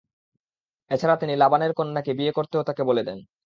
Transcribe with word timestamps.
এ 0.91 0.95
ছাড়া 1.01 1.15
তিনি 1.15 1.33
লাবানের 1.35 1.71
কন্যাকে 1.73 2.11
বিয়ে 2.13 2.35
করতেও 2.37 2.67
তাকে 2.67 2.81
বলে 2.89 3.03
দেন। 3.07 3.19